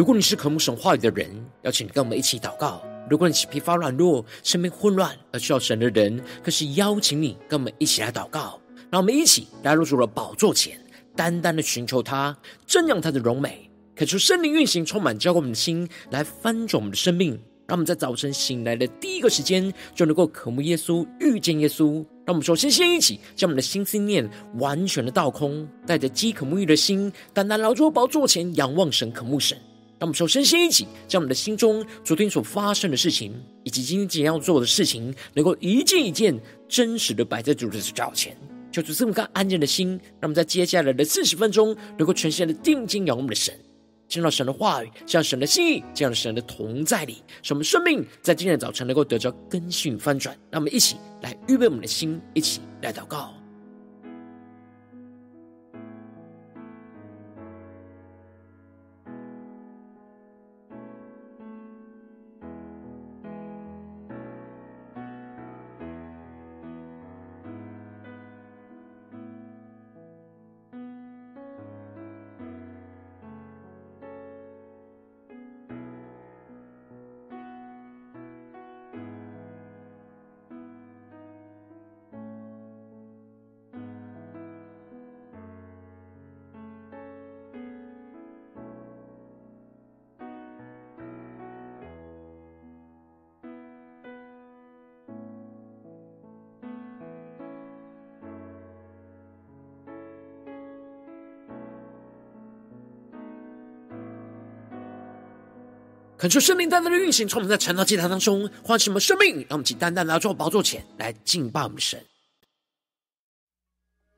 [0.00, 1.28] 如果你是渴慕神话语的人，
[1.60, 2.80] 邀请你跟我们一起祷告；
[3.10, 8.58] 如果你是疲乏软弱、生命混乱而需要神的人，更是邀请你跟我们一起来祷告。
[8.90, 10.80] 让我们一起来入主了宝座前，
[11.14, 12.34] 单单的寻求他，
[12.66, 17.38] 瞻仰他的荣美，恳求圣灵运行，充满浇灌我们的心，来翻转我们的生命。
[17.66, 21.96] 让我们在早晨醒来的第一个时间，就能够渴慕耶稣、遇见耶稣。
[22.24, 29.58] 让我们首先先一起将我们的心思念完全的倒空，带着饥渴沐浴的心，单单来到宝座前仰望神、渴慕神。
[30.00, 36.34] 让我们首先先一起将我们的心中昨天所发生的事情，以及今天即将要做的事情，能够一件一件
[36.66, 38.34] 真实的摆在主的脚前，
[38.72, 43.54] 求主赐我们安静的心，让我们在接下来的四十分钟，能够全心的定睛仰望我们的神。
[44.08, 50.34] 听到神的话语，像神的心意，这样的神的同在里，使我们生命在今天的早晨能够得着更新翻转。
[50.50, 53.39] 让我们一起来预备我们的心，一起来祷告。
[106.20, 111.98] 恳求圣灵单单的运行，从我们在晨祷祭坛当中唤醒我们生命，让我们请单单来到宝座前来敬拜我们神。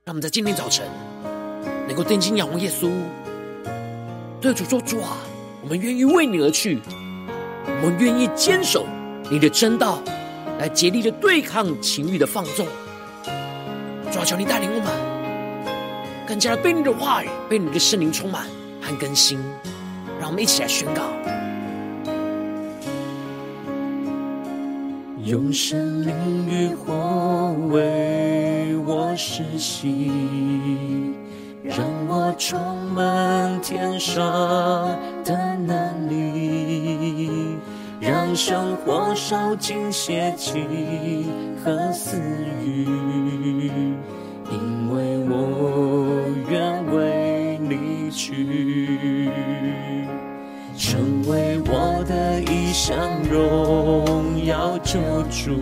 [0.04, 0.84] 让我们在今天早晨
[1.86, 2.90] 能够定睛仰望耶稣，
[4.40, 5.16] 对主说：“主啊，
[5.62, 6.80] 我们愿意为你而去，
[7.66, 8.84] 我们愿意坚守
[9.30, 10.02] 你的真道，
[10.58, 12.66] 来竭力的对抗情欲的放纵。”
[14.10, 18.48] 主啊，求你带领我们更加的被你的话语、被你的圣灵充满
[18.80, 19.38] 和更新。
[20.18, 21.12] 让我们一起来宣告。
[25.32, 26.14] 用生命
[26.46, 30.10] 与火为我施洗，
[31.64, 32.60] 让我充
[32.94, 34.22] 满天上
[35.24, 37.56] 的能力，
[37.98, 41.24] 让生活烧尽邪气
[41.64, 42.18] 和私
[42.62, 42.84] 欲，
[44.50, 49.30] 因为我愿为你去。
[50.76, 52.98] 成为我的一项
[53.30, 54.98] 荣耀救
[55.30, 55.60] 主，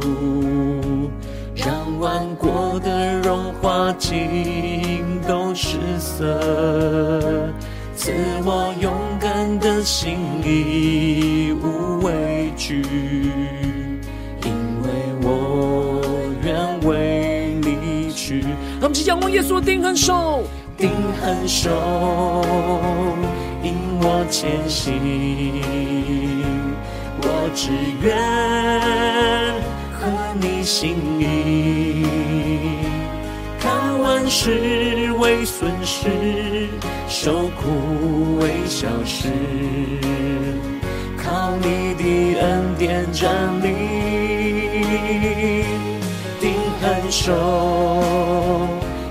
[1.55, 7.51] 让万国的荣华尽都失色，
[7.95, 8.13] 赐
[8.45, 12.83] 我勇敢的心，义无畏惧，
[14.45, 14.51] 因
[14.83, 14.89] 为
[15.23, 16.01] 我
[16.43, 18.41] 愿为你去。
[18.81, 20.43] 让我们仰望耶稣的定恒手，
[20.77, 20.91] 定
[21.21, 21.71] 恒手。
[23.63, 24.95] 引我前行，
[27.23, 27.71] 我只
[28.03, 28.17] 愿
[29.93, 30.01] 合
[30.41, 32.07] 你心意，
[33.59, 36.69] 看万事为损失，
[37.09, 39.29] 受苦为小事，
[41.23, 43.67] 靠你的恩典站立，
[46.41, 47.33] 定恒手，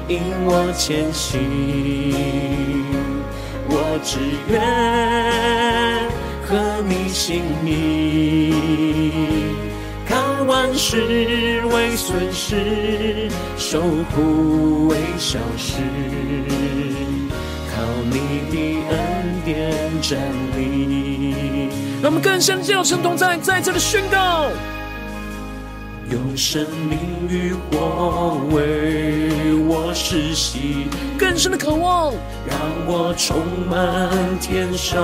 [0.08, 1.40] 引我前行。
[3.72, 4.18] 我只
[4.52, 4.60] 愿
[7.10, 8.54] 合你心意，
[10.06, 13.28] 看万事为损失，
[13.58, 13.82] 受
[14.14, 15.78] 苦为小事，
[17.74, 18.20] 靠你
[18.52, 18.56] 的
[18.90, 19.72] 恩典
[20.02, 20.20] 站
[20.56, 21.70] 立。
[22.02, 24.52] 让我们更深叫神同在，在这里宣告。
[26.12, 26.98] 用生命
[27.30, 32.12] 与火为我实洗，更深的渴望，
[32.48, 32.58] 让
[32.88, 33.38] 我充
[33.70, 34.10] 满
[34.40, 34.98] 天上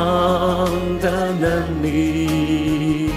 [1.00, 3.12] 的能力，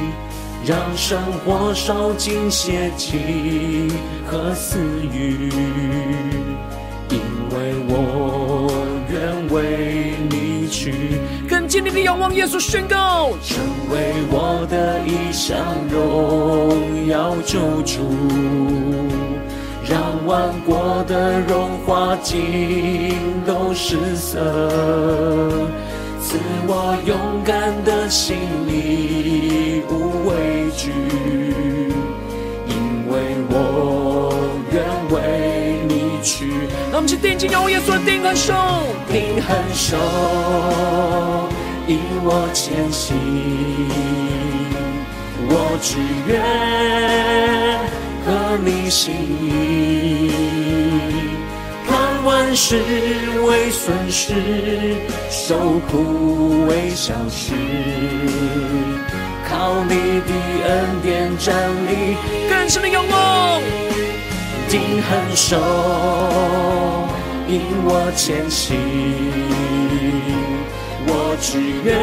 [0.66, 3.88] 让生活烧尽邪气
[4.26, 4.78] 和私
[5.10, 5.50] 欲，
[11.78, 15.56] 坚定的仰望耶稣，宣告成为我的一项
[15.88, 18.00] 荣耀救主，
[19.88, 23.14] 让万国的荣华尽
[23.46, 24.40] 都失色，
[26.20, 26.36] 赐
[26.66, 28.36] 我勇敢的心，
[28.66, 30.90] 义无畏惧，
[32.66, 34.34] 因为我
[34.72, 34.82] 愿
[35.14, 36.50] 为你去。
[36.90, 38.52] 让我们去定睛仰望耶稣的定恒手，
[39.12, 41.47] 定恒手。
[41.88, 43.16] 引我前行。
[45.50, 45.96] 我只
[46.28, 46.38] 愿
[48.26, 48.28] 合
[48.62, 50.30] 你心意，
[51.88, 52.76] 看万事
[53.46, 54.34] 为损失，
[55.30, 57.54] 受苦为小事。
[59.48, 60.30] 靠你的
[60.66, 61.54] 恩典站
[61.86, 62.18] 立，
[62.50, 63.62] 更深的仰望，
[64.68, 65.56] 定恒守，
[67.48, 68.76] 引我前行。
[71.38, 71.94] 我只愿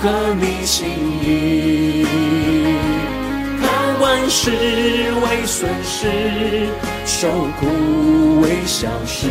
[0.00, 0.88] 合你心
[1.22, 2.06] 意，
[3.60, 3.68] 看
[4.00, 4.50] 万事
[5.20, 6.08] 为损失，
[7.04, 7.28] 受
[7.60, 9.28] 苦为小事。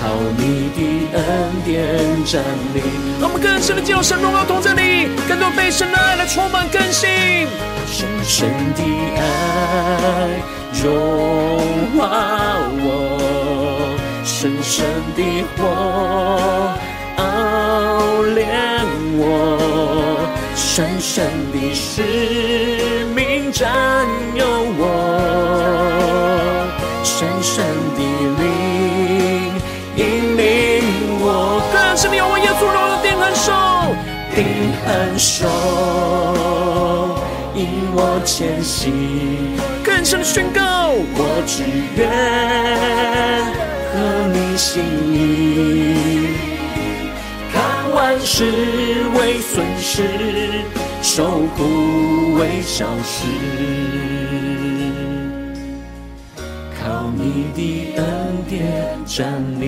[0.00, 0.80] 靠你的
[1.16, 1.22] 恩
[1.64, 2.42] 典站
[2.74, 2.82] 立，
[3.20, 7.08] 让我们更深的进入神荣耀同在里，更多被神的爱来充满更新。
[7.86, 8.82] 深深的
[9.16, 10.42] 爱
[10.82, 10.90] 融
[11.96, 13.25] 化我，
[14.46, 15.20] 深深的
[15.56, 15.66] 火
[17.16, 18.46] 熬炼
[19.18, 19.24] 我，
[20.54, 24.06] 深深的使命占
[24.36, 24.46] 有
[24.78, 24.86] 我，
[27.02, 27.66] 深深
[27.96, 28.00] 的
[28.38, 28.40] 灵。
[29.96, 30.44] 引领
[31.18, 33.50] 我，更深的仰望耶稣荣耀的定恒守，
[34.32, 34.46] 定
[34.86, 35.48] 恒守，
[37.56, 39.58] 引我前行。
[39.82, 41.64] 更深的宣告，我只
[41.96, 42.06] 愿
[43.96, 44.84] 合你心
[45.14, 45.16] 意，
[47.50, 48.44] 看万事
[49.14, 50.02] 为损失，
[51.00, 53.26] 受苦为小事。
[56.78, 58.04] 靠你的恩
[58.46, 58.54] 典
[59.06, 59.64] 站立，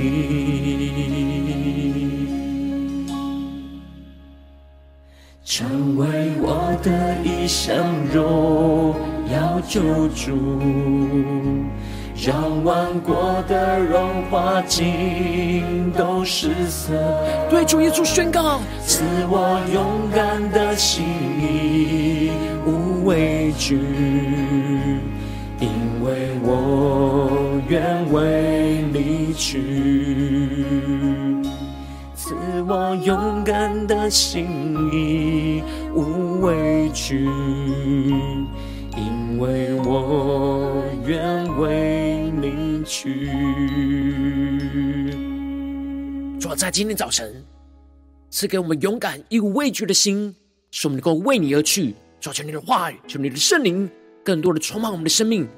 [5.43, 6.07] 成为
[6.43, 8.95] 我的一生荣
[9.33, 10.37] 耀救主，
[12.21, 16.93] 让万国的荣华尽都失色。
[17.49, 22.33] 对主耶稣宣告，赐我勇敢的心，
[22.67, 23.79] 无畏惧。
[25.61, 25.69] 因
[26.05, 27.31] 为我
[27.69, 30.65] 愿为你去，
[32.17, 32.35] 赐
[32.67, 35.63] 我勇敢的心，
[35.95, 37.29] 无畏惧。
[38.97, 42.08] 因为我愿为
[42.89, 43.29] 去。
[46.41, 47.45] 主要在今天早晨
[48.31, 50.35] 赐给我们勇敢、义无畏惧的心，
[50.71, 51.95] 使我们能够为你而去。
[52.21, 53.89] 抓住你的话语，求你的圣灵。
[54.25, 55.49] 更多的充满我们的生命，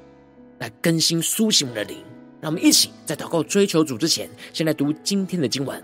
[0.59, 2.03] 来更新苏醒我们的灵。
[2.39, 5.83] 让我们一起在祷告追求主之前，先来读今天的经文。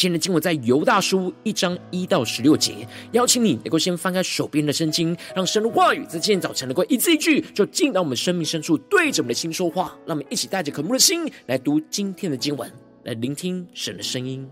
[0.00, 2.88] 今天的经文在犹大书一章一到十六节。
[3.12, 9.94] 邀请你能够先翻开手边的圣经，让神的话语在今天早晨能够一字一句，就进到我们生命深处，对着我们的心说话。
[10.06, 12.72] 让我们一起带着渴慕的心来读今天的经文，
[13.04, 14.48] 来聆听神的声音。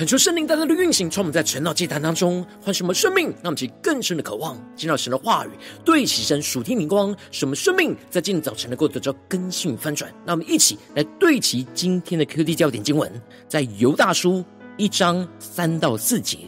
[0.00, 5.50] 恳求圣灵大大的运行，充满在晨祷祭坛当中，唤醒我们生命，让我们起更深的渴望，见到神的话语，
[5.84, 10.10] 对齐神属天灵光，使我们生命在今天早晨能够得到更新翻转。
[10.24, 13.12] 那我们一起来对齐今天的 QD 焦点经文，
[13.46, 14.42] 在犹大书
[14.78, 16.38] 一章三到四节。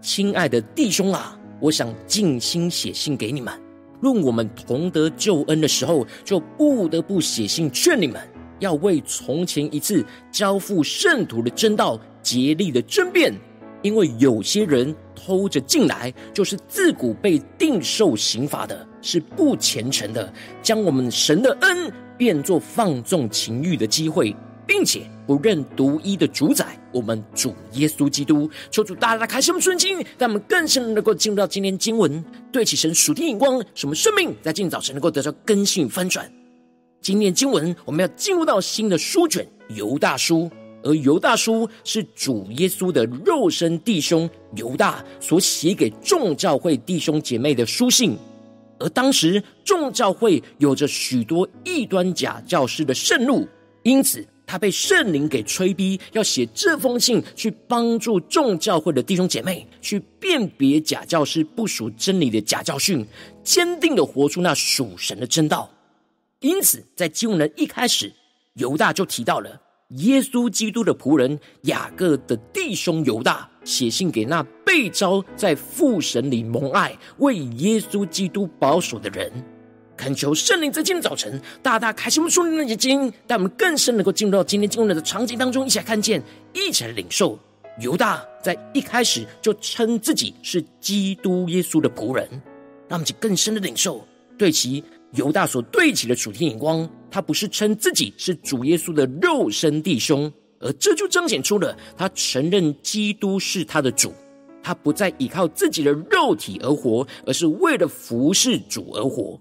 [0.00, 3.52] 亲爱的弟兄啊，我想尽心写信给你们，
[4.00, 8.22] 论我们同得救恩的时候，就不得不写信劝你们，
[8.60, 12.00] 要为从前一次交付圣徒的真道。
[12.22, 13.34] 竭力的争辩，
[13.82, 24.34] 因为有些人偷着进来，就是自古被定受刑罚的，是不虔诚的，将我们神的恩变作放纵情欲的机会，
[24.66, 28.48] 并且不认独一的主宰，我们主耶稣基督。
[28.70, 36.30] 求主大大开示我们顺经，让我们更深能够进入到今天经文，对起神属天眼光，使我们生命在今天早晨能够得到更新与翻转。
[37.00, 40.48] 今天经文我们要进入到新的书卷犹大书。
[40.82, 48.16] 而犹大书是主耶稣的肉身弟兄犹大所写给众教会弟兄姐妹的书信，
[48.78, 53.46] 而当时众教会有着许多异端假教师的盛怒，
[53.84, 63.06] 因此他被圣灵给催逼，要写这封信去帮助众教会的弟兄姐妹去辨别假教师不属真理的假教训，
[63.44, 65.70] 坚定的活出那属神的真道。
[66.40, 68.12] 因此，在经文的一开始，
[68.54, 69.61] 犹大就提到了。
[69.96, 79.30] 耶稣基督的仆人雅各的弟兄犹大写信给那被召在父神里蒙爱、为耶稣基督保守的人，
[79.96, 86.22] 恳求圣灵在今天早晨大大开启我们属灵的眼睛，带我们更深能够进入到今天经文的场景当中，一起来看见，
[86.52, 87.38] 一起来领受。
[87.80, 92.28] 犹大在一开始就称自己是基督耶稣的仆人，
[92.88, 94.06] 让我们去更深的领受，
[94.38, 94.82] 对其。
[95.14, 104.14] 犹大所对齐的主题眼光，他不是称自己是主耶稣的肉身弟兄，而这就彰显出了他承认基督是他的主，
[104.62, 109.38] 他不再依靠自己的肉体而活，而是为了服侍主而活。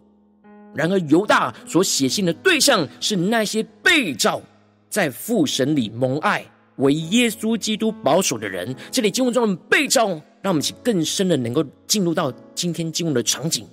[0.73, 4.41] 然而，犹大所写信的对象是那些被召
[4.89, 6.45] 在父神里蒙爱、
[6.77, 8.75] 为耶稣基督保守的人。
[8.89, 10.07] 这里经文中的被召，
[10.41, 13.65] 让我们更深的能够进入到今天经文的场景，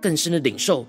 [0.00, 0.86] 更深的领受。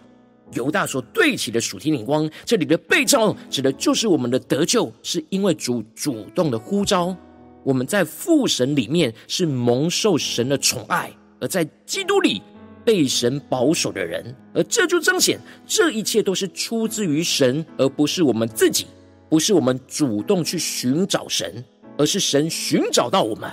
[0.52, 7.16] 犹大所对齐的属天灵光，这里的被召指的就是我们的得救，是因为主主动的呼召。
[7.64, 12.42] 我们在父神里面是蒙受神的宠爱，而在基督里
[12.84, 18.86] 被神保守的人，而这就彰显这一切都是出自于神，而不是我们自己，
[19.30, 21.64] 不是我们主动去寻找神，
[21.98, 23.50] 而是神寻找到我们，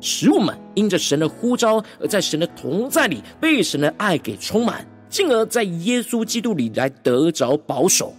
[0.00, 4.84] 使我们因着神的呼召，而在神的同在里被神的爱给充满。
[5.12, 8.14] 进而在耶稣基督里来得着保守，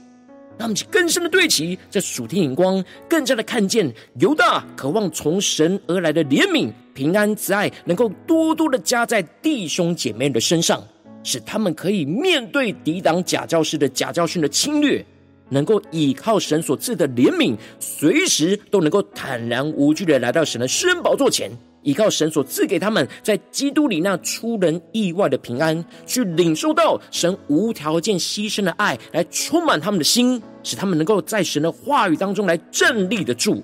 [0.59, 10.83] 让我们更深的对齐这属天眼光，更加的看见犹大渴望从神而来的怜悯、平安、慈爱，能够多多的加在弟兄姐妹的身上，
[11.23, 15.03] 使他们可以面对抵挡假教师的假教训的侵略，
[15.49, 21.49] 能够依靠神所赐的怜悯，随时都能够坦然无惧的来到神的施恩宝座前。
[21.83, 33.63] 依靠神所赐给他们在基督里那出人意外的平安，去领受到神无条件牺牲的爱，来充满他们的心，使他们能够在神的话语当中来站立得住。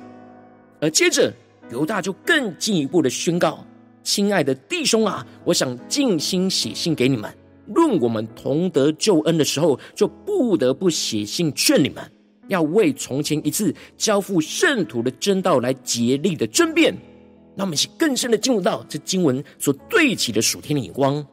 [0.82, 1.34] 而接着
[1.72, 3.66] 犹大就更进一步的宣告
[4.04, 7.34] ：“亲爱的弟兄啊，我想尽心写信给你们，
[7.68, 12.04] 论我们同得救恩的时候，就不得不写信劝你们，
[12.48, 16.96] 要为从前一次交付圣徒的真道来竭力的争辩。”
[17.60, 21.24] 让我们一起更深的进入到这经文所对齐的属天的眼光。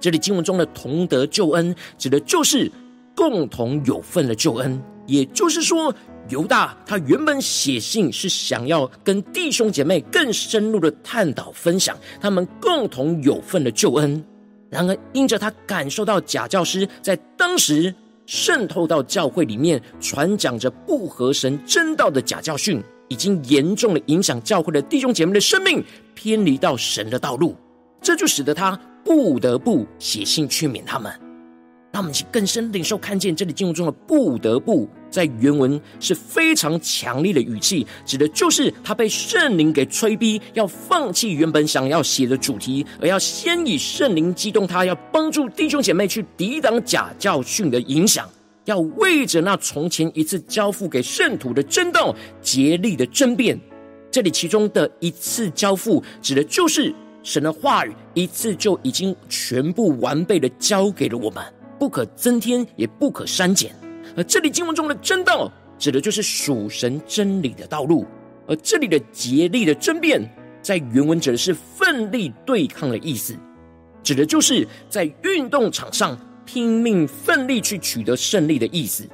[0.00, 2.72] 这里经文中的同得救恩，指的就是
[3.14, 4.82] 共同有份的救恩。
[5.06, 5.94] 也就是说，
[6.30, 14.24] 犹大他原本写信是想要跟弟兄姐妹更深入的探讨分享他们共同有份的救恩。
[14.70, 22.82] 然而，因着他感受到假教师在当时渗透到教会里面，传讲着不合神真道的假教训。
[23.10, 27.56] 已经严重的影响教会的弟兄姐妹的生命，偏离到神的道路，
[28.00, 31.12] 这就使得他不得不写信劝勉他们。
[31.92, 48.30] 让我们去更深领受看见这里经文中的“不得不”在原文是非常强烈的语气，指的就是他被圣灵给催逼，要放弃原本想要写的主题，而要先以圣灵激动他，要帮助弟兄姐妹去抵挡假教训的影响。
[48.70, 53.58] 要为着那从前一次交付给圣徒的真道竭力的争辩，
[54.12, 61.44] 这里其中的一次交付，指的就是神的话语一次就已经全部完备的交给了我们，
[61.80, 63.74] 不可增添，也不可删减。
[64.16, 68.06] 而这里经文中的真道，指的就是属神真理的道路。
[68.46, 70.22] 而这里的竭力的争辩，
[70.62, 73.34] 在原文指的是奋力对抗的意思，
[74.02, 76.16] 指的就是在运动场上
[76.52, 79.08] 拼命奋力去取得胜利的意思。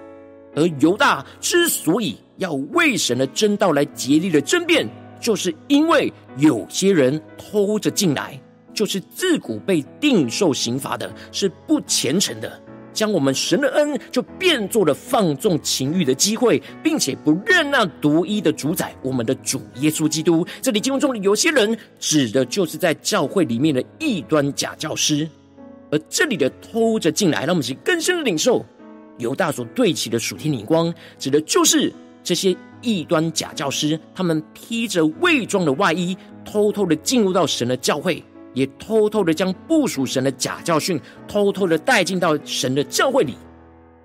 [0.54, 4.88] 而犹大之所以要为神的真道来竭力的争辩，
[5.20, 8.40] 就是因为有些人偷着进来，
[8.72, 12.58] 就是自古被定受刑罚的，是不虔诚的。
[12.94, 20.46] 将我们神的恩就变作了放纵情欲的机会，并且不认那独一的主宰，我们的主耶稣基督。
[20.62, 25.28] 这里经文中的有些人，指的就是在教会里面的异端假教师。
[25.90, 28.64] 而这里的偷着进来，让我们去更深的领受
[29.18, 38.22] 犹大所对齐的属天灵光，指的就是这些异端假教师，他们披着伪装的外衣，偷偷的进入到神的教会。
[38.54, 43.34] 也偷偷的将不属神的假教训，偷偷的带进到神的教会里，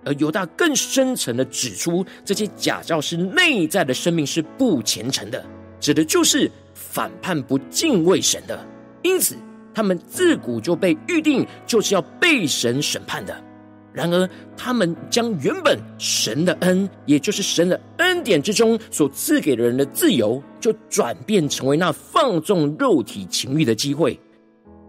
[0.04, 5.42] 而犹大更深层的指出，这些假教师内在的生命是不虔诚的，
[5.80, 8.62] 指的就是反叛不敬畏神的，
[9.04, 9.38] 因此
[9.74, 13.36] 他们自古就被预定就是要被神审判的。
[13.94, 24.18] 然而，他们将原本神的恩，也就是神的恩典之中所赐给人的自由，就转变成为那放纵肉体情欲的机会。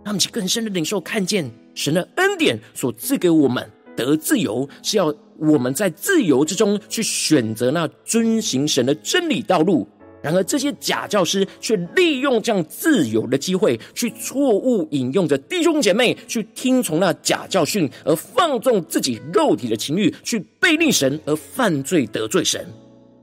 [0.04, 9.88] 让我们更深的领受，看见神的恩典所赐给我们得自由，是要我们在自由之中去选择那遵行神的真理道路。
[10.22, 22.64] 然而，这些假教师却利用这样自由的机会，去错误引用着弟兄姐妹去听从那假教训，而放纵自己肉体的情欲，去背逆神而犯罪得罪神，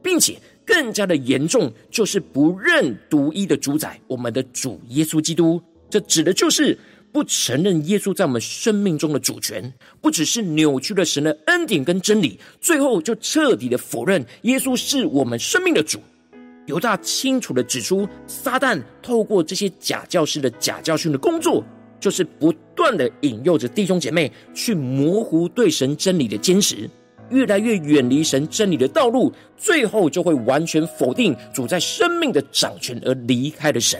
[0.03, 5.61] 并且更加的严重，就是不认独一的主宰，我们的主耶稣基督。
[5.89, 6.77] 这指的就是
[7.11, 15.99] 不承认耶稣在我们生命中的主权，不只是扭曲了神的恩典跟真理，最后就彻底的否认耶稣是我们生命的主。
[16.69, 21.63] 犹大清楚的指出，撒旦透过这些假教师的假教训的工作，
[21.99, 26.87] 就是不断的引诱着弟兄姐妹去模糊对神真理的坚持，
[27.31, 33.99] 越来越远离神真理的道路，最后就会完全否定主在生命的掌权而离开了神。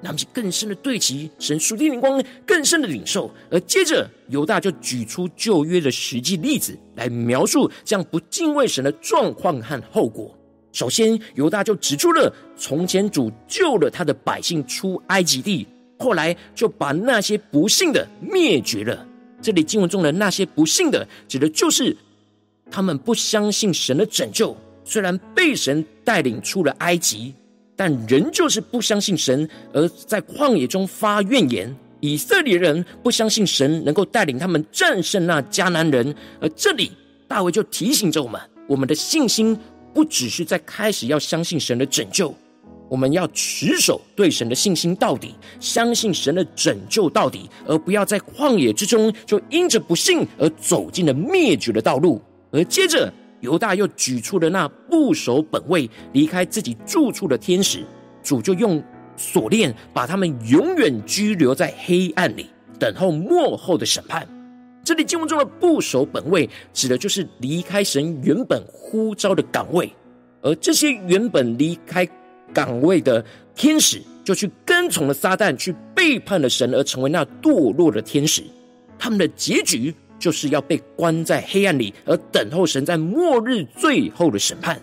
[0.00, 3.30] 那么，更深的对齐神属天灵光，更深的领受。
[3.50, 10.34] 而接着，犹大就举出旧约的实际例子来描述这样不敬畏神的状况和后果。
[10.72, 15.66] 首先，犹大就指出了从前主救了他的百姓出埃及地，
[15.98, 19.06] 后来就把那些不信的灭绝了。
[19.40, 21.96] 这里经文中的那些不信的，指的就是
[22.70, 27.34] 他们不相信神的拯救，虽然被神带领出了埃及。
[27.74, 31.74] 但仍旧是不相信神，而在旷野中发怨言。
[32.00, 36.92] 以色列人不相信神能够带领他们战胜那迦南人，而这里
[37.26, 39.58] 大卫就提醒着我们：我们的信心
[39.94, 42.34] 不只是在开始要相信神的拯救，
[42.88, 52.20] 我们要持守对神的信心到底，相信神的拯救到底，而不要在旷野之中就因着不信而走进了灭绝的道路。
[52.50, 53.12] 而接着。
[53.42, 57.84] 犹大又举出了那不守本位、离开自己住处的天使，
[58.22, 58.80] 主就用
[59.16, 62.46] 锁链把他们永远拘留在黑暗里，
[62.78, 64.24] 等候末后的审判。
[64.84, 69.92] 这里经文中的不守本位，指的就是离开神原本呼召的岗位，
[70.40, 72.08] 而这些原本离开
[72.52, 78.42] 岗位的天使，就去跟从了撒旦，去背叛了神，而成为那堕落的天使。
[78.98, 79.94] 他们的结局。
[80.22, 84.80] 就是要被关在黑暗里，而等候神在末日最后的审判。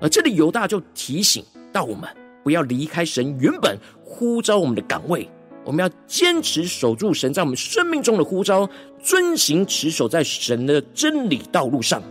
[0.00, 2.08] 而这里犹大就提醒到我们，
[2.44, 5.28] 不要离开神原本呼召我们的岗位，
[5.68, 8.66] 我们要坚持守住神在我们生命中的呼召，
[9.02, 12.02] 遵行持守在神的真理道路上。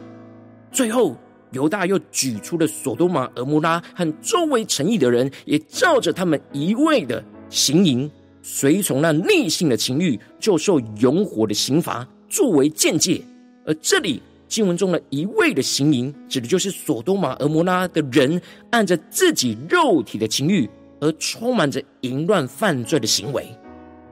[0.72, 1.18] 最后，
[1.54, 8.08] 犹大又举出了所多玛、蛾摩拉和周围城邑的人，也照着他们一味的行淫，
[8.44, 12.08] 随从那逆性的情欲，就受永火的刑罚。
[12.30, 13.20] 作为鉴戒，
[13.66, 18.40] 而这里经文中的一味的行淫，指的就是所多玛、蛾摩拉的人，
[18.70, 23.44] 按着自己肉体的情欲而充满着淫乱犯罪的行为；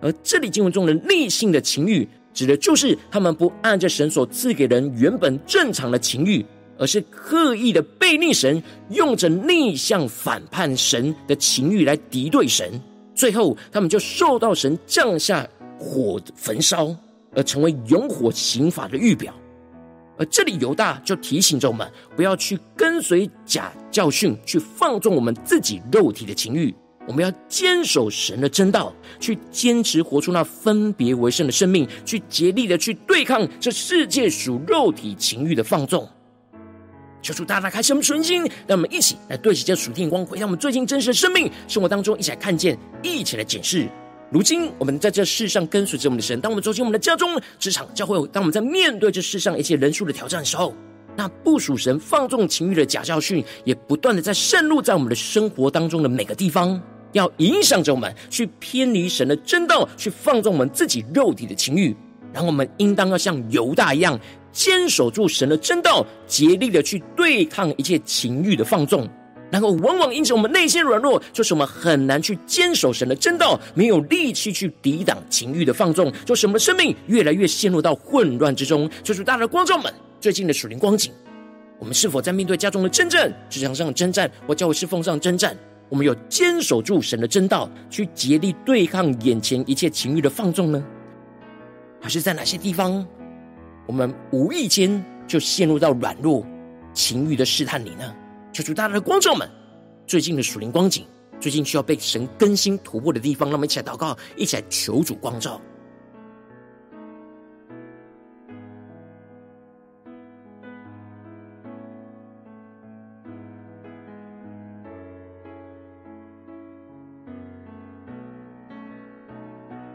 [0.01, 6.45] 而这里经文中的逆性的情欲，指的就是他们不按着神所赐给人原本正常的情欲，
[6.77, 12.81] 而是刻意的背逆神，用着逆向反叛神的情欲来敌对神，
[13.13, 15.47] 最后他们就受到神降下
[15.79, 16.95] 火焚烧。
[17.37, 19.33] 而成为永火刑罚的预表，
[20.17, 26.73] 而这里犹大就提醒着我们，不要去跟随假教训，去放纵我们自己肉体的情欲。
[27.07, 36.09] 我们要坚守神的真道，去坚持活出那分别为圣的生命，去竭力的去对抗这世界属肉体情欲的放纵。
[37.21, 43.87] 求主大大开启我们纯心，让我们一起来对齐这属天光，回到我们最近真实的生命生活当中，一起来看见，一起来检视。
[44.35, 50.73] 如今我们在这世上跟随着我们的神，当我们走进我们的家中、职场、教会，当我们在面对这世上一切人数的挑战的时候，
[51.15, 56.77] 那不属神、放纵情欲的假教训，也不断的在渗入在我们的生活当中的每个地方，
[57.13, 61.95] 要影响着我们去偏离神的真道，去放纵我们自己肉体的情欲。
[62.33, 64.19] 然后我们应当要像犹大一样，
[64.51, 69.07] 坚守住神的真道，竭力的去对抗一切情欲的放纵。
[69.51, 78.89] 然后往往因着我们内心软弱，就是我们很难去坚守神的真道，没有力气去抵挡情欲的放纵，就是我们的生命越来越陷入到混乱之中。
[79.03, 79.93] 就是大家的观众们。
[80.19, 81.11] 最近的属灵光景，
[81.77, 85.55] 我们是否在面对家中的征战、职场上的征战或教会侍奉上的征战，
[85.87, 90.83] 我们有坚守住神的真道，去竭力对抗眼前一切情欲的放纵呢？
[92.01, 93.05] 还是在哪些地方，
[93.85, 96.43] 我们无意间就陷入到软弱、
[96.91, 98.15] 情欲的试探里呢？
[98.55, 99.45] 求主大大的光照们，
[100.07, 101.05] 最近的属灵光景，
[101.41, 105.59] 最近需要被神更新突破的地方，让我们一起来祷告，一起来求主光照。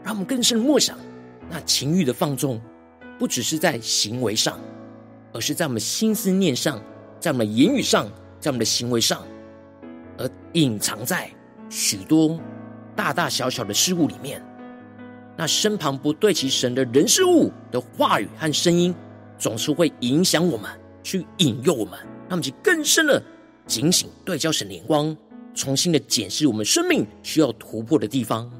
[0.03, 0.95] 让我们更深的默想，
[1.49, 2.61] 那情欲的放纵，
[3.17, 4.59] 不只是在行为上，
[5.33, 6.79] 而是在我们心思念上，
[7.19, 8.07] 在我们言语上，
[8.41, 9.25] 在我们的行为上，
[10.17, 11.29] 而隐藏在
[11.69, 12.37] 许多
[12.95, 14.43] 大大小小的事物里面。
[15.37, 18.93] 那身旁不对齐神的人事物的话语和声音，
[19.37, 20.69] 总是会影响我们，
[21.01, 23.23] 去引诱我们，让我们去更深的
[23.65, 25.15] 警醒，对焦神的眼光，
[25.53, 28.51] 重新的检视我们生命需要突破的地方。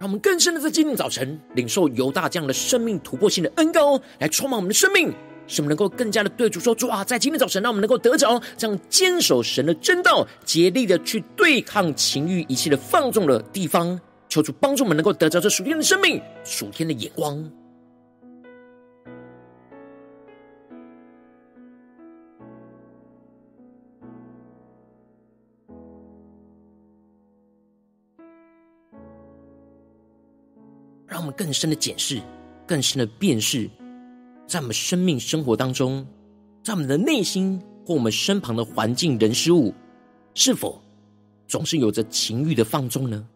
[0.00, 5.12] 让我们更深的在今天早晨领受犹大这样的生命突破性的恩膏，来充满我们的生命，
[5.46, 14.00] 使我们能够更加的对主说：主啊，在今天早晨，让我们能够得着这样坚守神的真道，竭力的去对抗情欲一切的放纵的地方。
[14.30, 17.36] 求主帮助我们能够得着这属天的生命、属天的眼光。
[31.40, 32.20] 更深的检视，
[32.66, 33.66] 更深的辨识，
[34.46, 36.06] 在我们生命生活当中，
[36.62, 39.72] 在我们的内心或我们身旁的环境人事物，
[40.34, 40.78] 是否
[41.48, 43.26] 总是有着情欲的放纵呢？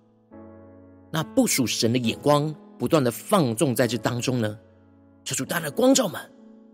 [1.10, 4.58] 那不属神的眼光不断的放纵在这当中呢？
[5.24, 6.20] 求主大大的光照们，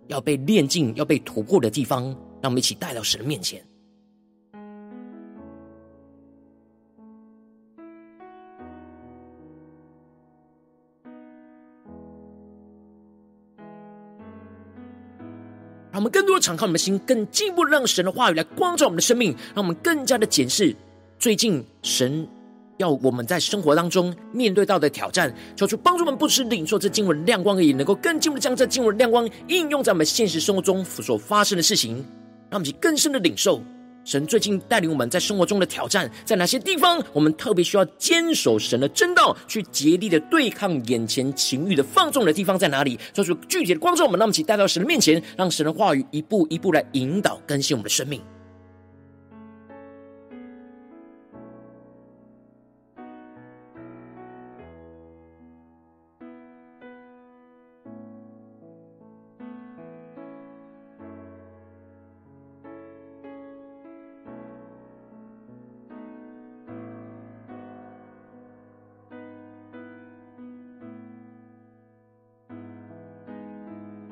[0.09, 2.07] 要被炼净、要被突破的地方，
[2.43, 3.65] 让我们一起带到神的面前。
[16.01, 20.75] 我们更多的敞开我们的心，更进一步让神的话语来光照我们的生命，让我们更加的检视
[21.19, 22.27] 最近神
[22.79, 31.97] 要我们在生活当中面对到的挑战，求主帮助我们，不只领受这经文的亮光而已，能够更进一步将这经文的亮光应用在我们现实生活中所发生的事情，
[32.49, 33.63] 让我们去更深的领受。
[34.11, 42.99] 神最近带领我们在生活中的挑战，在哪些地方我们特别需要坚守神的真道，去竭力的对抗眼前情欲的放纵的地方在哪里？
[43.15, 48.21] 做出具体的光照，我们那么请带到神的面前，让神的话语一步一步来引导更新我们的生命。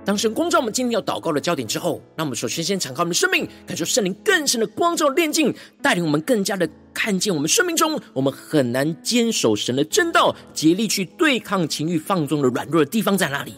[0.08, 13.52] 当神光照我们今天要祷告的焦点之后，让我们首先先敞开我们的生命，感受圣灵更深的光照的炼净，带领我们更加的看见我们生命中我们很难坚守神的真道，竭力去对抗情欲放纵的软弱的地方在哪里？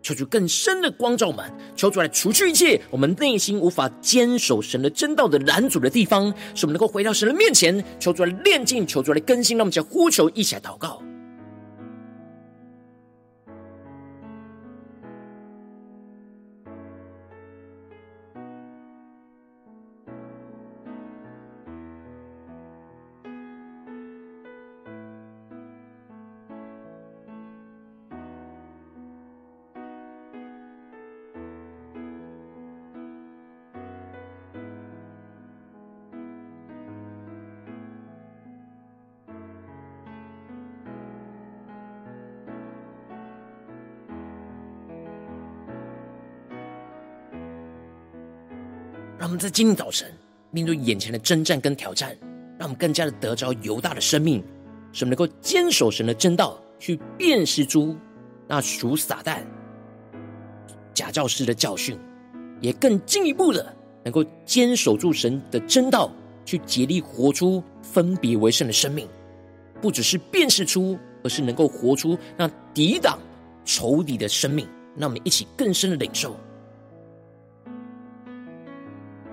[0.00, 11.02] 求主更深的光照我们，求主来除去一切我们内心无法坚守神的真道的拦阻的地方，使我们能够回到神的面前，求主来炼净，求主来更新，让我们一起呼求，一起来祷告。
[49.26, 50.08] 让我们在今天早晨
[50.52, 52.16] 面对眼前的征战跟挑战，
[52.56, 54.40] 让我们更加的得着犹大的生命，
[54.92, 57.96] 使我们能够坚守神的真道，去辨识出
[58.46, 59.42] 那属撒旦
[60.94, 61.98] 假教师的教训，
[62.60, 66.08] 也更进一步的能够坚守住神的真道，
[66.44, 69.08] 去竭力活出分别为圣的生命，
[69.82, 73.18] 不只是辨识出，而是能够活出那抵挡
[73.64, 74.68] 仇敌的生命。
[74.96, 76.36] 让我们一起更深的领受。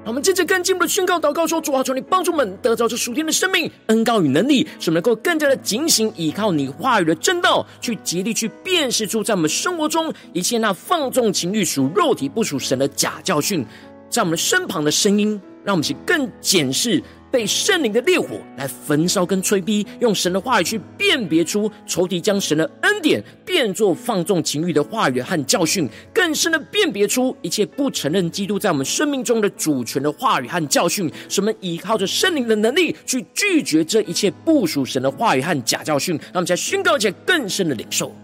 [0.06, 13.66] 我们接着更进一步的宣告祷告说：主啊，求你帮助我们得着这属天的生命、恩膏与能力，使我们能够更加的警醒，依靠你话语的真道，去竭力去辨识出在我们生活中一切那放纵情欲、属肉体不属神的假教训，
[14.10, 17.02] 在我们身旁的声音，让我们去更检视。
[17.32, 25.90] 被圣灵的烈火来焚烧跟催逼，用神的话语去辨别出仇敌将神的恩典变作放纵情欲的话语和教训，
[26.24, 31.12] 更深的辨别出一切不承认基督在我们生命中的主权的话语和教训。
[31.28, 38.16] 什么依靠着圣灵的能力去拒绝这一切不属神的话语和假教训，让我们再宣告一些更深的领受。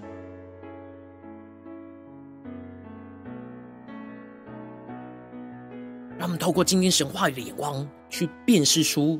[6.18, 9.20] 让我们透过今天神话语的眼光，去辨识出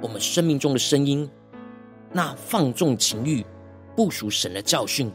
[0.00, 1.28] 我们生命中的声音，
[2.12, 3.44] 那放纵情欲、
[3.96, 5.10] 不属神的教训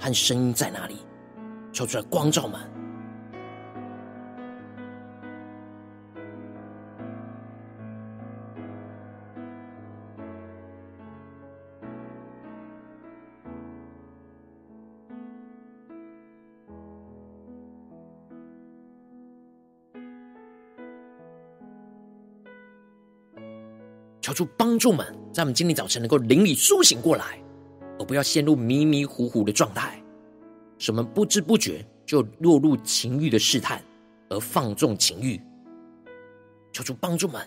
[0.00, 0.96] 和声音在哪里？
[1.76, 2.58] 求出来光照们。
[24.22, 27.38] 求主帮助们，在我们今天早晨能够灵里苏醒过来，
[27.98, 30.02] 而不要陷入迷迷糊糊的状态，
[30.78, 33.82] 使我们不知不觉就落入情欲的试探，
[34.28, 35.40] 而放纵情欲。
[36.72, 37.40] 求主帮助们，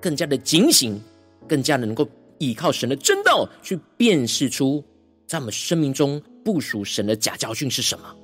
[0.00, 1.00] 更加的警醒，
[1.48, 4.84] 更加的能够依靠神的真道，去辨识出
[5.26, 8.16] 在我们生命中部署神的假教训是什么。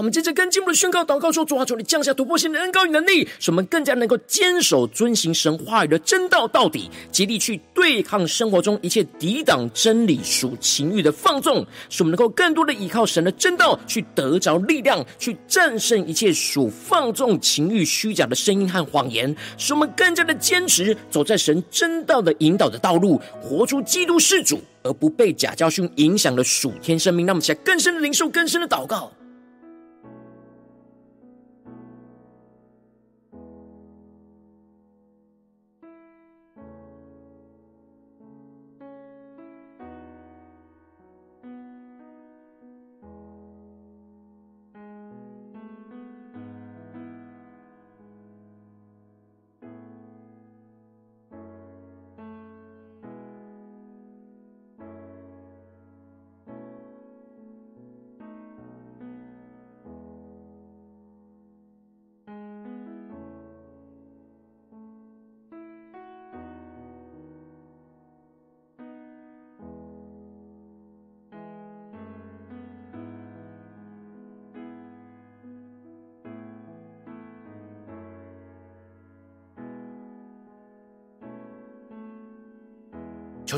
[0.00, 27.26] 我们接着跟进一步的宣告祷告说：主啊，求你降下突破性的恩膏与能力，使我们更加能够坚守遵行神话语的真道到底，竭力去对抗生活中一切抵挡真理属情欲的放纵，使我们能够更多的依靠神的真道，去得着力量，去战胜一切属放纵情欲虚假的声音和谎言，使我们更加的坚持走在神真道的引导的道路，活出基督是主，而不被假教训影响的属天生命。
[27.26, 29.12] 让我们起来更深的灵受，更深的祷告。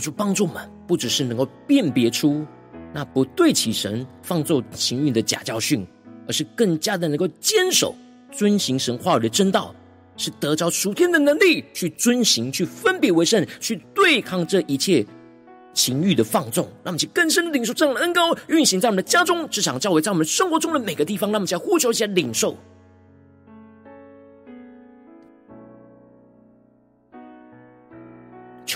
[0.03, 2.45] 主帮助我们，不只是能够辨别出
[2.93, 5.87] 那不对齐神放纵情欲的假教训，
[6.27, 7.95] 而是更加的能够坚守
[8.31, 9.75] 遵行神话语的真道，
[10.17, 15.07] 是得着属天的能力去遵行、去分别为圣、去对抗这一切
[15.73, 16.65] 情欲的放纵。
[16.83, 21.31] 让我们去更深的领受这样的恩膏，运行在我们的家中、职场、教会，在我们生活中的每个地方。
[21.31, 22.57] 让我们去呼求一下领受。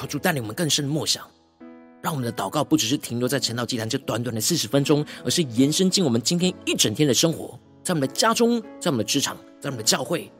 [0.07, 1.27] 求主带领我们更深的默想，
[2.01, 10.31] 让我们的祷告不只是停留在晨祷祭坛这短短的四十分钟，而是延伸进我们今天一整天的生活，在我们的家中，在我们的职场，在我们的教会，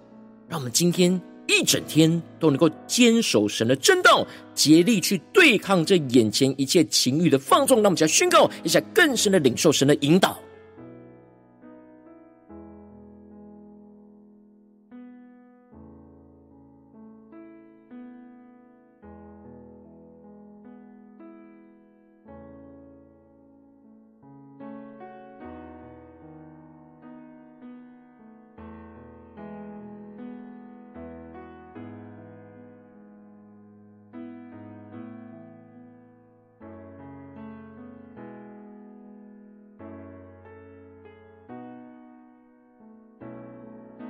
[0.49, 7.79] 让我们今天一整天都能够坚守神的正道，竭力去对抗这眼前一切情欲的放纵。
[7.79, 10.39] 让我们来宣告一下更深的领受神的引导。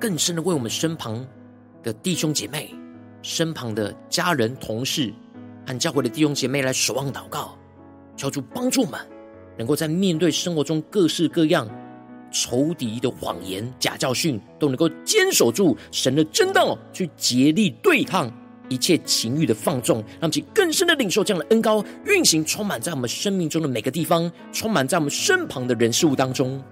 [0.00, 1.24] 更深的为我们身旁
[1.82, 2.74] 的弟兄姐妹、
[3.20, 5.12] 身旁的家人、同事
[5.66, 7.54] 和教会的弟兄姐妹来守望祷告，
[8.16, 8.98] 求主帮助我们，
[9.58, 11.68] 能够在面对生活中各式各样
[12.32, 18.32] 仇敌的谎言、假教训，都能够坚守住神的真道，去竭力对抗
[18.70, 26.62] 一切情欲的放纵，让其更深的领受这样的恩膏运行，充满在我们生命中的每个地方，充满在我们身旁的人事物当中。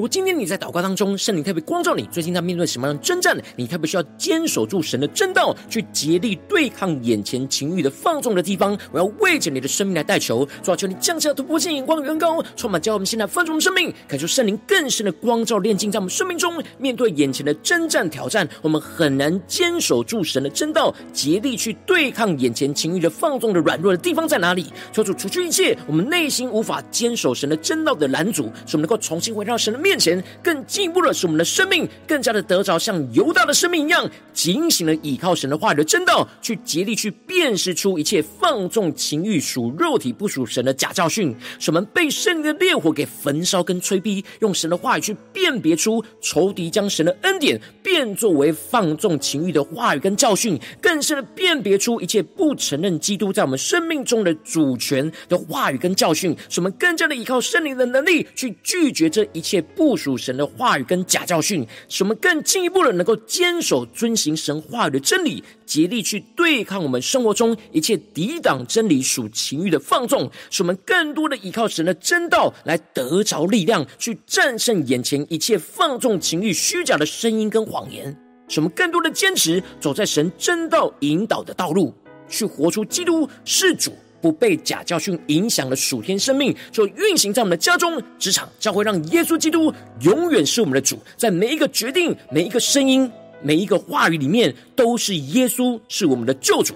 [0.00, 3.38] 如果今天你在祷告当中，圣灵特别光照你，最近在面对什么样的征战？
[3.54, 8.74] 你特别需要坚守住神的真道，去竭力对抗眼前情欲的放纵的地方。
[8.92, 16.54] 我要为着你的生命来代求，主啊，求你降下突破性眼光与恩膏，充满教我们现在放纵的生命，感受圣灵更深的光照炼净在我们生命中。
[16.78, 24.72] 面对眼前的征战挑战，我们很难坚守住神的真道，竭力去对抗眼前情欲的放纵的软弱的地方在哪里？
[24.94, 59.60] 求主除去一切我们内心无法坚守神的真道的拦阻，使我们能够重新回到神的面面前更进一步的是，我们的生命更加的得着像犹大的生命一样，警醒的倚靠神的话语的真道，去竭力去辨识出一切放纵情欲属肉体不属神的假教训，使我们被圣灵的烈火给焚烧跟催逼，用神的话语去辨别出仇敌将神的恩典变作为放纵情欲的话语跟教训，更是的辨别出一切不承认基督在我们生命中的主权的话语跟教训，使我们更加的依靠圣灵的能力去拒绝这一切。
[59.80, 78.14] 部属神的话语跟假教训，使我们更进一步的能够坚守遵行神话语的真理，竭力去对抗我们生活中一切抵挡真理属情欲的放纵，使我们更多的依靠神的真道来得着力量，去战胜眼前一切放纵情欲虚假的声音跟谎言，
[78.48, 81.94] 使我们更多的坚持走在神真道引导的道路，
[82.28, 83.94] 去活出基督是主。
[84.20, 90.98] 不被假教训影响的属天生命，就运行在我们的家中、职场，教会让耶稣基督永远是我们的主。
[91.16, 93.10] 在每一个决定、每一个声音、
[93.42, 96.74] 每一个话语里面，都是耶稣是我们的救主，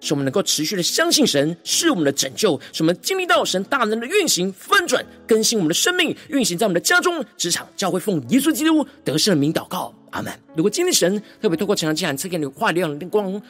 [0.00, 10.32] 使我们能够持续的相信神是我们的拯救，使我们经历到神大能的运行、翻转、更新我们的生命，运行在我们的家中、职场，教会奉耶稣基督得胜的名祷告，阿门。
[10.54, 13.42] 如果今天神特别透过《晨光祭坛》赐给你话语亮的光。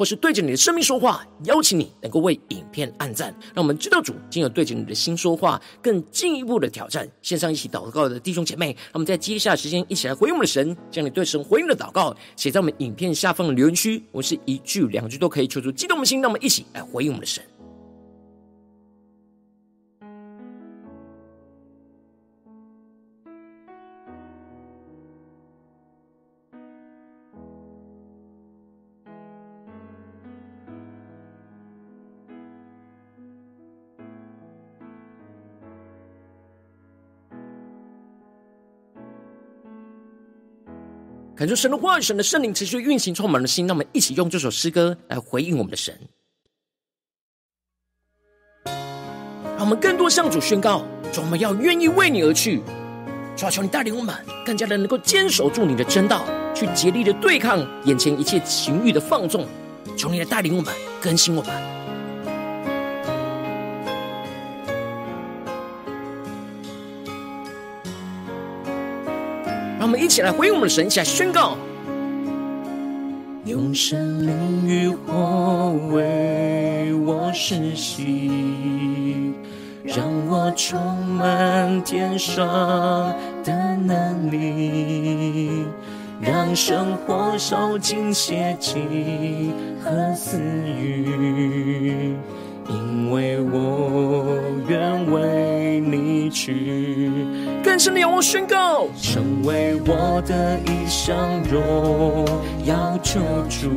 [0.00, 7.06] 或是对着你的生命说话，邀请你能够为影片按赞，让我们知道主今有对着你的心说话，更进一步的挑战。
[7.20, 14.02] 线上一起祷告的弟兄姐妹，让我们在接下来时间一起来回应我们的神，将你对神回应的祷告写在我们影片下方的留言区。
[14.10, 17.44] 我是一句两句都可以，求出激动的心，让我们一起来回应我们的神。
[41.40, 43.66] 感受神的话语，神的圣灵持续运行，充满了心。
[43.66, 45.98] 让我们一起用这首诗歌来回应我们的神，
[49.56, 52.60] 让我们更多向主宣告：主，我们要愿意为你而去。
[53.38, 54.14] 主，求你带领我们，
[54.44, 59.46] 更加的能够坚守住你的真道，去竭力的对抗眼前一切情欲的放纵。
[59.96, 61.79] 求你来带领我们，更新我们。
[69.80, 71.56] 让我们一起来回应我们的神，一起来宣告：
[73.46, 79.32] 用神灵与火为我施洗，
[79.82, 82.46] 让我充满天上
[83.42, 85.64] 的能力，
[86.20, 89.50] 让生活受尽邪气
[89.82, 90.38] 和私
[90.78, 92.14] 欲，
[92.72, 97.12] 因为我愿为你去。
[97.64, 102.24] 更深的仰望宣告，成为我的一项荣
[102.64, 103.68] 耀救主，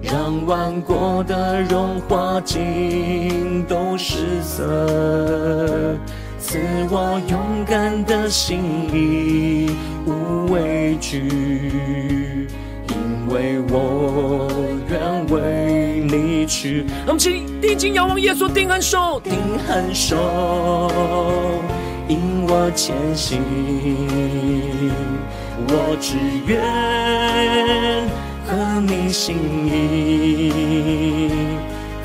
[0.00, 5.96] 让万国的荣华尽都失色。
[6.38, 6.58] 赐
[6.90, 9.74] 我勇敢的心，
[10.06, 12.46] 无畏惧，
[13.34, 14.48] 为我
[14.88, 16.86] 愿为你去。
[17.04, 19.32] 我们起定睛仰望耶稣，定恒手，定
[19.66, 21.60] 恒手，
[22.06, 23.42] 引我前行。
[25.66, 26.16] 我只
[26.46, 26.62] 愿
[28.46, 31.32] 合你心意。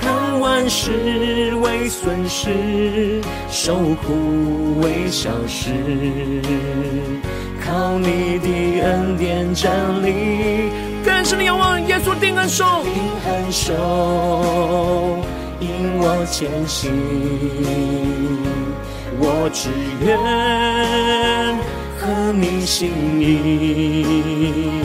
[0.01, 3.21] 看万事为损失，
[3.51, 5.69] 受苦为小事，
[7.70, 9.72] 靠你的恩典站
[10.03, 10.72] 立。
[11.05, 12.93] 更深的仰望耶稣定恒手，定
[13.24, 13.74] 恒手，
[15.59, 16.91] 引我前行。
[19.20, 19.70] 我只
[20.03, 20.17] 愿
[21.99, 22.89] 合你心
[23.22, 24.82] 意。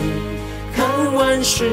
[0.77, 1.65] 看万事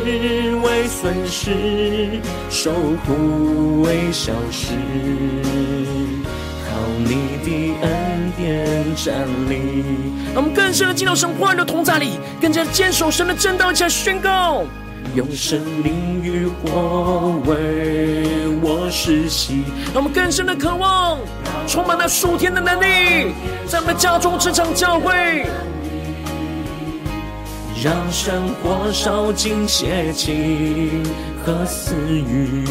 [0.64, 2.72] 为损失，受
[3.06, 4.74] 苦为小事，
[7.04, 9.84] 你的恩典站立。
[10.34, 14.64] 让我们更深的进到神话语的同在里，更加坚守神的正道，一起宣告。
[15.16, 18.24] 用生命与火为
[18.62, 21.18] 我施洗，让我们更深的渴望，
[21.68, 23.34] 充满那属天的能力，
[23.68, 25.46] 在我们家中、职场、教会。
[27.84, 31.04] 让生活烧尽邪情
[31.44, 32.64] 和私欲，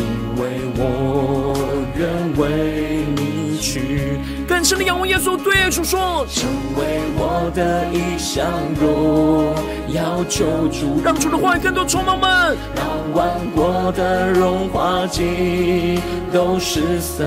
[0.00, 0.06] 因
[0.40, 1.52] 为我
[1.96, 4.18] 愿为你去。
[4.48, 8.46] 更深的仰望耶稣，对主说：成为我的一项
[8.80, 9.54] 荣
[9.94, 16.00] 耀救主，让主的话语更多充满们，让万国的荣华尽
[16.32, 17.24] 都失色。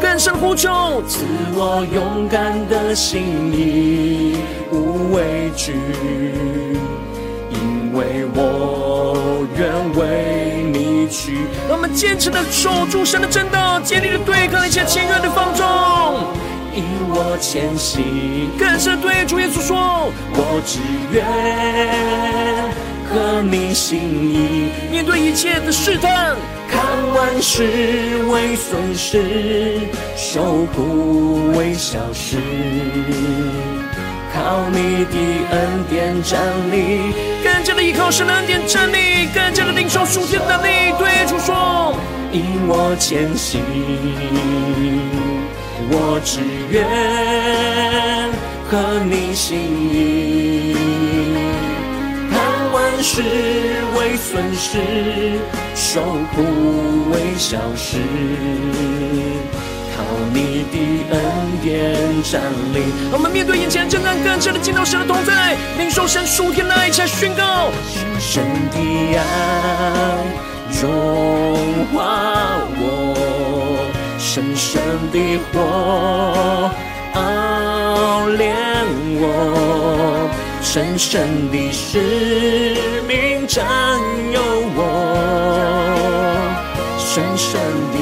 [0.00, 1.24] 更深呼求，赐
[1.54, 3.22] 我勇敢的心
[3.52, 4.36] 意。
[4.72, 5.74] 无畏惧，
[7.50, 8.38] 因为我
[11.68, 15.66] 让我们坚持的守住神的正道，坚定的对抗一切情欲的放纵，
[16.74, 18.50] 引我前行。
[18.58, 20.78] 更是对主耶稣说：我只
[21.12, 21.24] 愿
[23.08, 24.70] 合你心意。
[24.90, 26.36] 面对一切的试探，
[26.70, 26.80] 看
[27.14, 29.80] 万事为损失，
[30.16, 32.38] 受苦为小事。
[34.32, 35.16] 靠你的
[35.50, 37.12] 恩典站立，
[37.42, 40.92] 更加的依靠神恩典站立，更加的领受属天的能力。
[40.98, 41.96] 对主说，
[42.32, 43.60] 引我前行，
[45.90, 46.84] 我只愿
[48.68, 49.58] 合你心
[49.92, 50.76] 意。
[52.30, 52.38] 看
[52.72, 53.22] 万事
[53.96, 54.78] 为损失，
[55.74, 56.00] 受
[56.34, 57.98] 苦为小事。
[60.00, 60.76] 靠你的
[61.10, 61.20] 恩
[61.62, 62.40] 典站
[62.72, 62.76] 立。
[63.12, 67.70] 我们面对眼前真难更深的敬到神的同在，领受神属天的爱，才宣告
[68.18, 68.78] 神的
[69.18, 69.22] 爱
[70.80, 73.84] 融化我，
[74.18, 74.80] 深深
[75.12, 76.70] 的火
[77.14, 78.86] 熬炼
[79.20, 80.30] 我，
[80.62, 82.76] 深深的使
[83.06, 83.66] 命占
[84.32, 84.40] 有
[84.74, 84.78] 我，
[86.98, 87.60] 深深
[87.92, 87.98] 的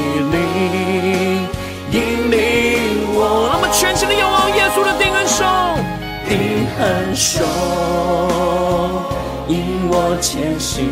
[7.15, 7.45] 手
[9.49, 10.89] 引我前行。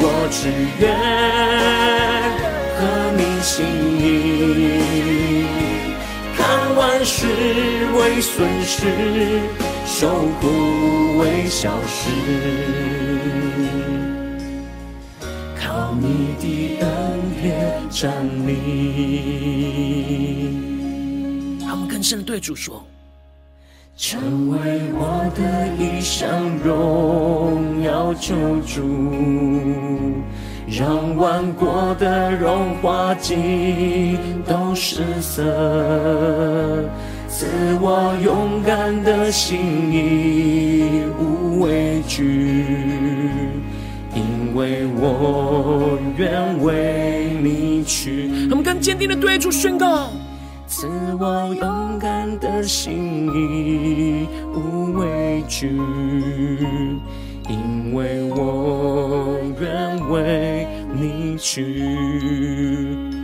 [0.00, 0.48] 我只
[0.78, 0.86] 愿
[2.78, 2.80] 合
[3.16, 3.56] 你心
[4.00, 4.06] 意，
[6.36, 6.38] 看
[6.76, 7.26] 万事
[7.96, 8.76] 为损失，
[9.86, 9.98] 受
[10.40, 10.44] 苦
[11.18, 11.98] 为小事。
[15.60, 16.46] 靠你的
[16.80, 16.86] 恩
[17.42, 17.46] 典
[17.90, 18.06] 站
[18.46, 18.52] 立，
[21.66, 22.86] 他们更深对主说：
[24.00, 24.58] 成为
[24.94, 26.30] 我的一项
[26.64, 28.32] 荣耀救
[28.64, 28.80] 主，
[30.68, 35.42] 让万国的荣华尽都失色，
[37.28, 37.46] 赐
[37.80, 39.58] 我勇敢的心，
[41.18, 42.66] 无畏惧。
[44.14, 50.08] 因为我愿为你去，我们更坚定的对主宣告：
[50.80, 50.86] 赐
[51.18, 53.26] 我勇敢的心，
[54.54, 55.66] 无畏惧。
[57.48, 61.64] 因为我愿为你去。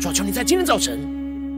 [0.00, 0.98] 主啊，求你在今天早晨，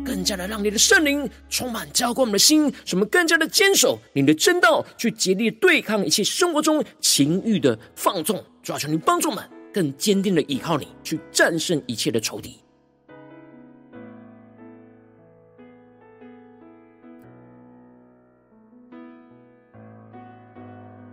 [0.05, 8.45] 更加的让你的圣灵充满浇灌我们的心，使我们更加的坚守你的真道，去竭力对抗一切生活中情欲的放纵。
[8.63, 9.43] 主啊，求你帮助我们
[9.73, 12.59] 更坚定的依靠你，去战胜一切的仇敌。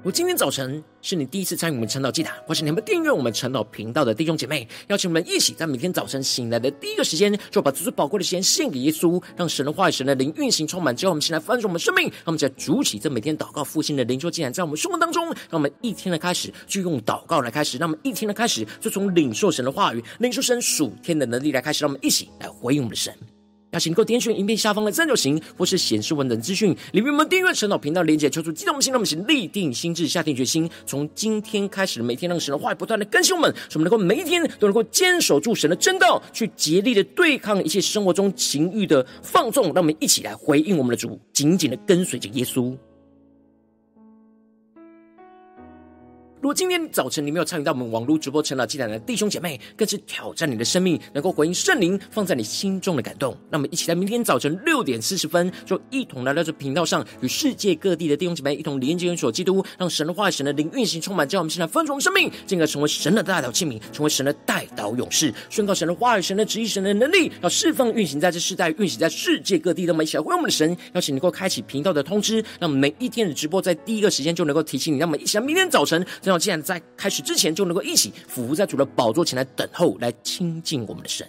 [0.05, 23.15] 我今天早晨是你第一次参与我们晨祷祭坛，或是你们订阅我们晨祷频道的弟兄姐妹，邀请我们一起在每天早晨醒来的第一个时间，就把最最宝贵的时间献给耶稣，让神的话语、神的灵运行充满，之后我们先来翻转我们生命，让我们在主起这每天祷告复兴的灵修竟然，在我们生活当中，让我们一天的开始就用祷告来开始，让我们一天的开始就从领受神的话语、领受神属天的能力来开始，让我们一起来回应我们的神。
[23.73, 39.65] 要请能够点选影片下方的三角形，或是显示文本资讯里面我们订阅神道频道连接，求主激动我们心，让我们先立定心智，下定决心，从今天开始每天，让神的话语不断的更新我们，使我们能够每一天都能够坚守住神的正道，去竭力的对抗一切生活中情欲的放纵。
[39.73, 42.75] 让我们一起来回应我们的主，紧紧的跟随着耶稣。
[46.43, 53.33] 如果今天早晨你没有参与到我们网络直播晨祷祭坛的弟兄姐妹，更是挑战你的生命，能够回应圣灵放在你心中的感动。
[53.49, 69.85] 那么，一起在明天早晨六点四十分，就一同来到这频道上，与世界各地的弟兄姐妹一同连接、联锁基督，让神的话、神的灵运行充满，将我们现在分盛生命，进而成为神的代祷器皿，成为神的代祷勇士，宣告神的话语、神的旨意、神的能力，要释放运行在这世代，运行在世界各地。
[69.85, 74.97] 那么，一起来回我们的神，邀请你能够开启频道的通知，让每一天的直播在第一个时间就能够提醒你。
[74.97, 76.05] 那么，一起来明天早晨。
[76.39, 81.27] 既然在开始之前就能够一起伏在主的宝座前来等候，来亲近我们的神。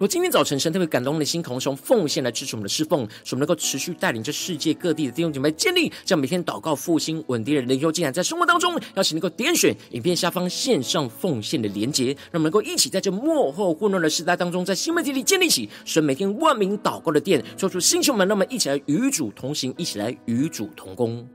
[0.00, 21.28] 我今天早晨，神特别感动的心，同时从奉献来支持我们的侍奉，使我们能够持续带领着世界各地的弟兄姐妹建立这样每天祷告复兴稳定的灵修进展，在生活当中，邀请能够点选影片下方线上奉献的连结，让我们能够一起在这幕后混乱的时代当中，在新媒体里建立起神每天万名祷告的殿，做出星球们，那么一起来与主同行，一起来与主同工。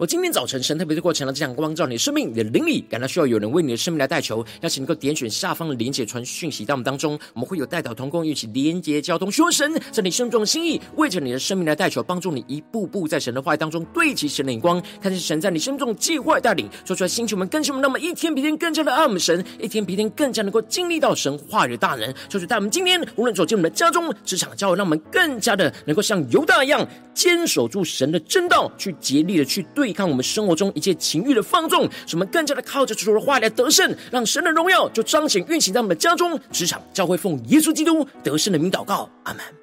[0.00, 29.89] 我今天早晨，神特别的过程了，这样光照你的生命，你的灵里，感到需要有人为你的生命来代求，邀请能够点选下方的连结传讯息到我们当中，我们会有代祷同工一起连结交通，说神在你生中心意，为着你的生命来代求，帮助你一步步在神的话语当中对齐神的眼光，看见神在你生命中计划带领，说出来星球们更新我们，那么一天比一天更加的爱我们神，一天比一天更加能够经历到神话语的大能，就是带我们今天无论走进我们的家中、职场、教会，让我们更加的能够像犹大一样坚守住神的真道，去竭力的去对。
[29.90, 39.59] 抵抗我们生活中一切情欲的放纵，使我们更加的靠着主的话来得胜，让神的荣耀就彰显运行在我们的家中、职场、教会，奉耶稣基督得胜的名祷告，阿门。